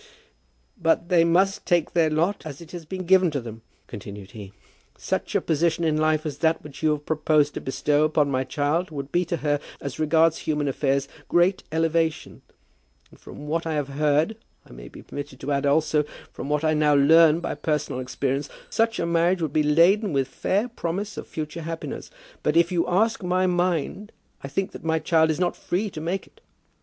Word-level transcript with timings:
"But 0.81 1.09
they 1.09 1.23
must 1.23 1.63
take 1.67 1.93
their 1.93 2.09
lot 2.09 2.43
as 2.43 2.59
it 2.59 2.71
has 2.71 2.85
been 2.87 3.05
given 3.05 3.29
to 3.29 3.39
them," 3.39 3.61
continued 3.85 4.31
he. 4.31 4.51
"Such 4.97 5.35
a 5.35 5.41
position 5.41 5.83
in 5.83 5.95
life 5.95 6.25
as 6.25 6.39
that 6.39 6.63
which 6.63 6.81
you 6.81 6.89
have 6.93 7.05
proposed 7.05 7.53
to 7.53 7.61
bestow 7.61 8.03
upon 8.03 8.31
my 8.31 8.43
child 8.43 8.89
would 8.89 9.11
be 9.11 9.25
to 9.25 9.37
her, 9.45 9.59
as 9.79 9.99
regards 9.99 10.39
human 10.39 10.67
affairs, 10.67 11.07
great 11.29 11.61
elevation. 11.71 12.41
And 13.11 13.19
from 13.19 13.45
what 13.47 13.67
I 13.67 13.73
have 13.75 13.89
heard, 13.89 14.37
I 14.67 14.71
may 14.73 14.87
be 14.87 15.03
permitted 15.03 15.39
to 15.41 15.51
add 15.51 15.67
also 15.67 16.03
from 16.33 16.49
what 16.49 16.63
I 16.63 16.73
now 16.73 16.95
learn 16.95 17.39
by 17.39 17.53
personal 17.53 17.99
experience, 17.99 18.49
such 18.71 18.97
a 18.99 19.05
marriage 19.05 19.39
would 19.39 19.53
be 19.53 19.61
laden 19.61 20.13
with 20.13 20.27
fair 20.29 20.67
promise 20.67 21.15
of 21.15 21.27
future 21.27 21.61
happiness. 21.61 22.09
But 22.41 22.57
if 22.57 22.71
you 22.71 22.87
ask 22.87 23.21
my 23.23 23.45
mind, 23.45 24.11
I 24.43 24.47
think 24.47 24.71
that 24.71 24.83
my 24.83 24.97
child 24.97 25.29
is 25.29 25.39
not 25.39 25.55
free 25.55 25.91
to 25.91 26.01
make 26.01 26.25
it. 26.25 26.41